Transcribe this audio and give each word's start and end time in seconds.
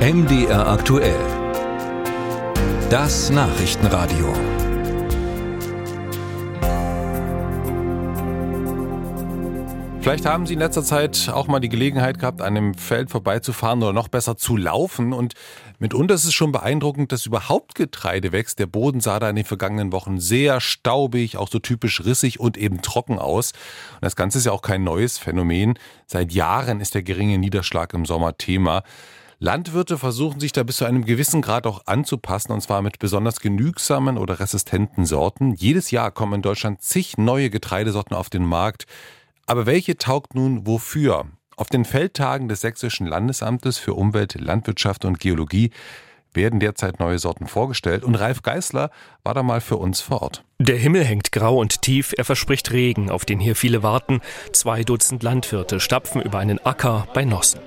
MDR 0.00 0.66
aktuell. 0.66 1.20
Das 2.88 3.28
Nachrichtenradio. 3.28 4.32
Vielleicht 10.00 10.24
haben 10.24 10.46
Sie 10.46 10.54
in 10.54 10.58
letzter 10.58 10.82
Zeit 10.84 11.28
auch 11.28 11.48
mal 11.48 11.60
die 11.60 11.68
Gelegenheit 11.68 12.18
gehabt, 12.18 12.40
an 12.40 12.56
einem 12.56 12.72
Feld 12.72 13.10
vorbeizufahren 13.10 13.82
oder 13.82 13.92
noch 13.92 14.08
besser 14.08 14.38
zu 14.38 14.56
laufen. 14.56 15.12
Und 15.12 15.34
mitunter 15.78 16.14
ist 16.14 16.24
es 16.24 16.32
schon 16.32 16.50
beeindruckend, 16.50 17.12
dass 17.12 17.26
überhaupt 17.26 17.74
Getreide 17.74 18.32
wächst. 18.32 18.58
Der 18.58 18.64
Boden 18.64 19.00
sah 19.00 19.18
da 19.18 19.28
in 19.28 19.36
den 19.36 19.44
vergangenen 19.44 19.92
Wochen 19.92 20.18
sehr 20.18 20.62
staubig, 20.62 21.36
auch 21.36 21.50
so 21.50 21.58
typisch 21.58 22.02
rissig 22.06 22.40
und 22.40 22.56
eben 22.56 22.80
trocken 22.80 23.18
aus. 23.18 23.52
Und 23.96 24.06
das 24.06 24.16
Ganze 24.16 24.38
ist 24.38 24.46
ja 24.46 24.52
auch 24.52 24.62
kein 24.62 24.82
neues 24.82 25.18
Phänomen. 25.18 25.78
Seit 26.06 26.32
Jahren 26.32 26.80
ist 26.80 26.94
der 26.94 27.02
geringe 27.02 27.36
Niederschlag 27.36 27.92
im 27.92 28.06
Sommer 28.06 28.38
Thema. 28.38 28.82
Landwirte 29.42 29.96
versuchen 29.96 30.38
sich 30.38 30.52
da 30.52 30.64
bis 30.64 30.76
zu 30.76 30.84
einem 30.84 31.06
gewissen 31.06 31.40
Grad 31.40 31.66
auch 31.66 31.86
anzupassen, 31.86 32.52
und 32.52 32.60
zwar 32.60 32.82
mit 32.82 32.98
besonders 32.98 33.40
genügsamen 33.40 34.18
oder 34.18 34.38
resistenten 34.38 35.06
Sorten. 35.06 35.54
Jedes 35.54 35.90
Jahr 35.90 36.10
kommen 36.10 36.34
in 36.34 36.42
Deutschland 36.42 36.82
zig 36.82 37.16
neue 37.16 37.48
Getreidesorten 37.48 38.14
auf 38.14 38.28
den 38.28 38.44
Markt. 38.44 38.84
Aber 39.46 39.64
welche 39.64 39.96
taugt 39.96 40.34
nun 40.34 40.66
wofür? 40.66 41.24
Auf 41.56 41.68
den 41.68 41.86
Feldtagen 41.86 42.48
des 42.48 42.60
Sächsischen 42.60 43.06
Landesamtes 43.06 43.78
für 43.78 43.94
Umwelt, 43.94 44.38
Landwirtschaft 44.38 45.06
und 45.06 45.20
Geologie 45.20 45.70
werden 46.34 46.60
derzeit 46.60 47.00
neue 47.00 47.18
Sorten 47.18 47.46
vorgestellt 47.46 48.04
und 48.04 48.14
Ralf 48.14 48.42
Geißler 48.42 48.90
war 49.24 49.34
da 49.34 49.42
mal 49.42 49.60
für 49.60 49.76
uns 49.76 50.00
vor 50.00 50.22
Ort. 50.22 50.44
Der 50.58 50.76
Himmel 50.76 51.04
hängt 51.04 51.32
grau 51.32 51.56
und 51.56 51.80
tief, 51.80 52.12
er 52.18 52.26
verspricht 52.26 52.70
Regen, 52.70 53.10
auf 53.10 53.24
den 53.24 53.40
hier 53.40 53.56
viele 53.56 53.82
warten. 53.82 54.20
Zwei 54.52 54.82
Dutzend 54.82 55.22
Landwirte 55.22 55.80
stapfen 55.80 56.20
über 56.20 56.38
einen 56.38 56.58
Acker 56.66 57.08
bei 57.14 57.24
Nossen. 57.24 57.60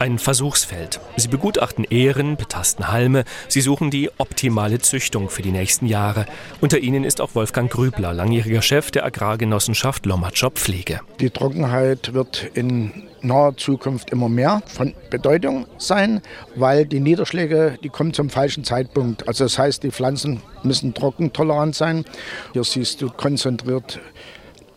Ein 0.00 0.18
Versuchsfeld. 0.18 0.98
Sie 1.16 1.28
begutachten 1.28 1.84
Ähren, 1.84 2.36
betasten 2.36 2.88
Halme, 2.88 3.22
sie 3.46 3.60
suchen 3.60 3.92
die 3.92 4.10
optimale 4.18 4.80
Züchtung 4.80 5.30
für 5.30 5.42
die 5.42 5.52
nächsten 5.52 5.86
Jahre. 5.86 6.26
Unter 6.60 6.78
ihnen 6.78 7.04
ist 7.04 7.20
auch 7.20 7.36
Wolfgang 7.36 7.70
Grübler, 7.70 8.12
langjähriger 8.12 8.62
Chef 8.62 8.90
der 8.90 9.04
Agrargenossenschaft 9.04 10.04
Lommatschop 10.04 10.58
Pflege. 10.58 11.00
Die 11.20 11.30
Trockenheit 11.30 12.14
wird 12.14 12.50
in 12.54 13.04
naher 13.22 13.56
Zukunft 13.56 14.10
immer 14.10 14.28
mehr 14.28 14.62
von 14.66 14.94
Bedeutung 15.10 15.66
sein, 15.78 16.20
weil 16.56 16.86
die 16.86 17.00
Niederschläge, 17.00 17.78
die 17.82 17.88
kommen 17.88 18.09
zum 18.12 18.30
falschen 18.30 18.64
Zeitpunkt. 18.64 19.26
Also 19.28 19.44
das 19.44 19.58
heißt, 19.58 19.82
die 19.82 19.90
Pflanzen 19.90 20.42
müssen 20.62 20.94
trockentolerant 20.94 21.74
sein. 21.74 22.04
Hier 22.52 22.64
siehst 22.64 23.02
du 23.02 23.10
konzentriert 23.10 24.00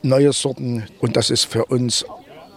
neue 0.02 0.34
Sorten 0.34 0.86
und 1.00 1.16
das 1.16 1.30
ist 1.30 1.46
für 1.46 1.66
uns 1.66 2.06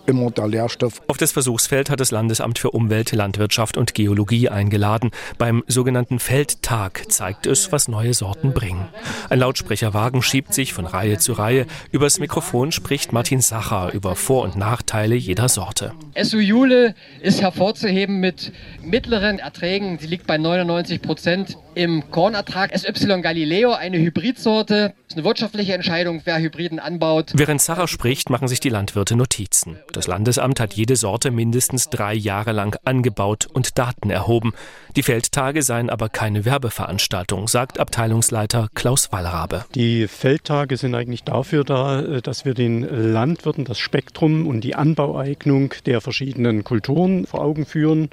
immer 0.06 0.30
der 0.30 0.48
Lehrstoff. 0.48 1.02
Auf 1.08 1.16
das 1.16 1.32
Versuchsfeld 1.32 1.90
hat 1.90 2.00
das 2.00 2.10
Landesamt 2.10 2.58
für 2.58 2.70
Umwelt, 2.70 3.12
Landwirtschaft 3.12 3.76
und 3.76 3.94
Geologie 3.94 4.48
eingeladen. 4.48 5.10
Beim 5.38 5.64
sogenannten 5.66 6.18
Feldtag 6.18 7.10
zeigt 7.10 7.46
es, 7.46 7.72
was 7.72 7.88
neue 7.88 8.14
Sorten 8.14 8.52
bringen. 8.52 8.88
Ein 9.30 9.40
Lautsprecherwagen 9.40 10.22
schiebt 10.22 10.54
sich 10.54 10.72
von 10.72 10.86
Reihe 10.86 11.18
zu 11.18 11.32
Reihe. 11.32 11.66
Übers 11.92 12.18
Mikrofon 12.18 12.72
spricht 12.72 13.12
Martin 13.12 13.40
Sacher 13.40 13.92
über 13.92 14.16
Vor- 14.16 14.44
und 14.44 14.56
Nachteile 14.56 15.14
jeder 15.14 15.48
Sorte. 15.48 15.92
SU 16.20 16.38
Jule 16.38 16.94
ist 17.20 17.42
hervorzuheben 17.42 18.20
mit 18.20 18.52
mittleren 18.82 19.38
Erträgen. 19.38 19.98
Sie 19.98 20.06
liegt 20.06 20.26
bei 20.26 20.38
99 20.38 21.02
Prozent 21.02 21.56
im 21.74 22.10
Kornertrag. 22.10 22.76
SY 22.76 23.20
Galileo, 23.20 23.72
eine 23.72 23.98
Hybridsorte. 23.98 24.94
Das 25.06 25.08
ist 25.08 25.16
eine 25.16 25.24
wirtschaftliche 25.24 25.74
Entscheidung, 25.74 26.22
wer 26.24 26.38
Hybriden 26.38 26.78
anbaut. 26.78 27.32
Während 27.34 27.60
Sacher 27.60 27.86
spricht, 27.86 28.30
machen 28.30 28.48
sich 28.48 28.60
die 28.60 28.70
Landwirte 28.70 29.14
Notizen. 29.14 29.78
Das 29.96 30.08
Landesamt 30.08 30.60
hat 30.60 30.74
jede 30.74 30.94
Sorte 30.94 31.30
mindestens 31.30 31.88
drei 31.88 32.12
Jahre 32.12 32.52
lang 32.52 32.78
angebaut 32.84 33.48
und 33.50 33.78
Daten 33.78 34.10
erhoben. 34.10 34.52
Die 34.94 35.02
Feldtage 35.02 35.62
seien 35.62 35.88
aber 35.88 36.10
keine 36.10 36.44
Werbeveranstaltung, 36.44 37.48
sagt 37.48 37.80
Abteilungsleiter 37.80 38.68
Klaus 38.74 39.10
Wallrabe. 39.10 39.64
Die 39.74 40.06
Feldtage 40.06 40.76
sind 40.76 40.94
eigentlich 40.94 41.24
dafür 41.24 41.64
da, 41.64 42.02
äh, 42.02 42.20
dass 42.20 42.44
wir 42.44 42.52
den 42.52 42.82
Landwirten 42.82 43.64
das 43.64 43.78
Spektrum 43.78 44.46
und 44.46 44.60
die 44.60 44.74
Anbaueignung 44.74 45.72
der 45.86 46.02
verschiedenen 46.02 46.62
Kulturen 46.62 47.26
vor 47.26 47.40
Augen 47.40 47.64
führen 47.64 48.10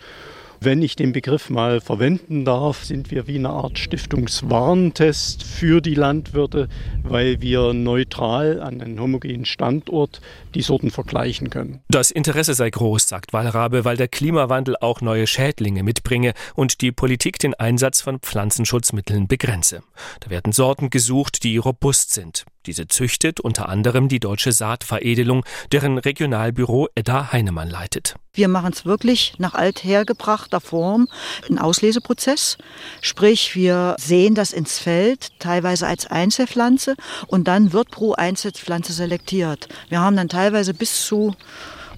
wenn 0.65 0.81
ich 0.81 0.95
den 0.95 1.13
Begriff 1.13 1.49
mal 1.49 1.81
verwenden 1.81 2.45
darf, 2.45 2.83
sind 2.83 3.11
wir 3.11 3.27
wie 3.27 3.37
eine 3.37 3.49
Art 3.49 3.77
Stiftungswarentest 3.77 5.43
für 5.43 5.81
die 5.81 5.95
Landwirte, 5.95 6.69
weil 7.03 7.41
wir 7.41 7.73
neutral 7.73 8.61
an 8.61 8.81
einen 8.81 8.99
homogenen 8.99 9.45
Standort 9.45 10.21
die 10.55 10.61
Sorten 10.61 10.91
vergleichen 10.91 11.49
können. 11.49 11.81
Das 11.89 12.11
Interesse 12.11 12.53
sei 12.53 12.69
groß, 12.69 13.07
sagt 13.07 13.33
Wallrabe, 13.33 13.85
weil 13.85 13.97
der 13.97 14.07
Klimawandel 14.07 14.75
auch 14.79 15.01
neue 15.01 15.27
Schädlinge 15.27 15.83
mitbringe 15.83 16.33
und 16.55 16.81
die 16.81 16.91
Politik 16.91 17.39
den 17.39 17.53
Einsatz 17.53 18.01
von 18.01 18.19
Pflanzenschutzmitteln 18.19 19.27
begrenze. 19.27 19.83
Da 20.21 20.29
werden 20.29 20.53
Sorten 20.53 20.89
gesucht, 20.89 21.43
die 21.43 21.57
robust 21.57 22.13
sind. 22.13 22.45
Diese 22.65 22.87
züchtet 22.87 23.39
unter 23.39 23.69
anderem 23.69 24.07
die 24.07 24.19
Deutsche 24.19 24.51
Saatveredelung, 24.51 25.43
deren 25.71 25.97
Regionalbüro 25.97 26.87
Edda 26.95 27.31
Heinemann 27.31 27.69
leitet. 27.69 28.15
Wir 28.33 28.47
machen 28.47 28.71
es 28.73 28.85
wirklich 28.85 29.35
nach 29.37 29.53
althergebrachter 29.53 30.59
Form, 30.59 31.07
ein 31.49 31.59
Ausleseprozess. 31.59 32.57
Sprich, 33.01 33.55
wir 33.55 33.95
sehen 33.99 34.33
das 34.33 34.53
ins 34.53 34.79
Feld, 34.79 35.29
teilweise 35.39 35.87
als 35.87 36.07
Einzelpflanze 36.07 36.95
und 37.27 37.47
dann 37.47 37.73
wird 37.73 37.91
pro 37.91 38.13
Einzelpflanze 38.13 38.93
selektiert. 38.93 39.67
Wir 39.89 39.99
haben 39.99 40.15
dann 40.15 40.29
teilweise 40.29 40.73
bis 40.73 41.05
zu 41.05 41.35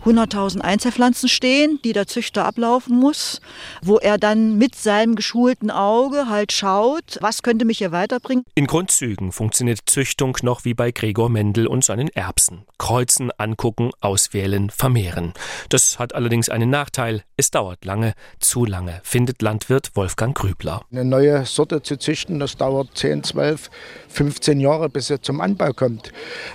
100.000 0.06 0.62
Einzelpflanzen 0.62 1.28
stehen, 1.28 1.80
die 1.84 1.92
der 1.92 2.06
Züchter 2.06 2.46
ablaufen 2.46 2.96
muss, 2.96 3.42
wo 3.82 3.98
er 3.98 4.20
dann 4.20 4.56
mit 4.60 4.76
seinem 4.76 5.16
geschulten 5.16 5.72
Auge 5.72 6.30
halt 6.30 6.52
schaut, 6.52 7.18
was 7.22 7.42
könnte 7.42 7.66
mich 7.66 7.80
hier 7.80 7.92
weiterbringen. 7.92 8.44
In 8.54 8.68
Grundzügen 8.68 9.32
funktioniert 9.32 9.80
Züchtung 9.88 10.38
noch 10.44 10.64
wie 10.64 10.76
bei 10.76 10.92
Gregor 10.92 11.30
Mendel 11.30 11.66
und 11.66 11.84
seinen 11.84 12.10
Erbsen. 12.10 12.66
Kreuzen, 12.78 13.32
angucken, 13.38 13.90
auswählen, 14.00 14.70
vermehren. 14.70 15.34
Das 15.70 15.98
hat 15.98 16.14
allerdings 16.14 16.50
einen 16.50 16.70
Nachteil. 16.70 17.24
Es 17.36 17.50
dauert 17.50 17.84
lange, 17.84 18.14
zu 18.40 18.66
lange, 18.66 19.02
findet 19.04 19.42
Landwirt 19.42 19.96
Wolfgang 19.96 20.38
Grübler. 20.38 20.84
Eine 20.92 21.06
neue 21.06 21.46
Sorte 21.46 21.82
zu 21.82 21.98
züchten, 21.98 22.40
das 22.40 22.58
dauert 22.58 22.90
10, 22.94 23.24
12, 23.24 23.72
15 24.10 24.60
Jahre, 24.60 24.88
bis 24.88 25.08
sie 25.08 25.20
zum 25.20 25.42
Anbau 25.42 25.74
kommt. 25.74 26.12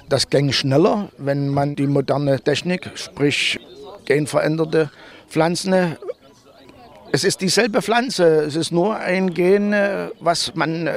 Das 0.08 0.30
ging 0.30 0.52
schneller, 0.52 1.08
wenn 1.18 1.48
man 1.48 1.74
die 1.74 1.88
moderne 1.88 2.40
Technik, 2.40 2.90
sprich 2.94 3.39
genveränderte 4.04 4.90
Pflanzen. 5.28 5.96
Es 7.12 7.24
ist 7.24 7.40
dieselbe 7.40 7.82
Pflanze, 7.82 8.24
es 8.42 8.54
ist 8.54 8.70
nur 8.70 8.96
ein 8.96 9.34
Gen, 9.34 9.74
was 10.20 10.54
man 10.54 10.88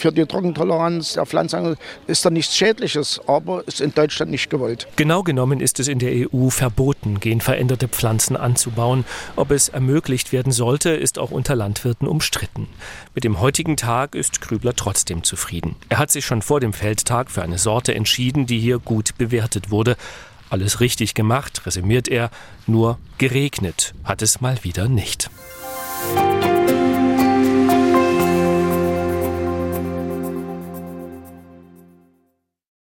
für 0.00 0.10
die 0.10 0.24
Trockentoleranz 0.24 1.12
der 1.12 1.26
Pflanze 1.26 1.76
ist 2.06 2.24
da 2.24 2.30
nichts 2.30 2.56
Schädliches, 2.56 3.20
aber 3.26 3.66
ist 3.68 3.80
in 3.80 3.94
Deutschland 3.94 4.30
nicht 4.30 4.50
gewollt. 4.50 4.88
Genau 4.96 5.22
genommen 5.22 5.60
ist 5.60 5.78
es 5.78 5.88
in 5.88 5.98
der 5.98 6.28
EU 6.32 6.48
verboten, 6.48 7.20
genveränderte 7.20 7.86
Pflanzen 7.86 8.36
anzubauen. 8.36 9.04
Ob 9.36 9.50
es 9.50 9.68
ermöglicht 9.68 10.32
werden 10.32 10.52
sollte, 10.52 10.90
ist 10.90 11.18
auch 11.18 11.30
unter 11.30 11.54
Landwirten 11.54 12.08
umstritten. 12.08 12.66
Mit 13.14 13.24
dem 13.24 13.40
heutigen 13.40 13.76
Tag 13.76 14.14
ist 14.14 14.40
Krübler 14.40 14.74
trotzdem 14.74 15.22
zufrieden. 15.22 15.76
Er 15.88 15.98
hat 15.98 16.10
sich 16.10 16.24
schon 16.24 16.42
vor 16.42 16.60
dem 16.60 16.72
Feldtag 16.72 17.30
für 17.30 17.42
eine 17.42 17.58
Sorte 17.58 17.94
entschieden, 17.94 18.46
die 18.46 18.58
hier 18.58 18.78
gut 18.78 19.18
bewertet 19.18 19.70
wurde. 19.70 19.96
Alles 20.50 20.80
richtig 20.80 21.14
gemacht, 21.14 21.64
resümiert 21.64 22.08
er, 22.08 22.30
nur 22.66 22.98
geregnet 23.18 23.94
hat 24.04 24.20
es 24.20 24.40
mal 24.40 24.62
wieder 24.64 24.88
nicht. 24.88 25.30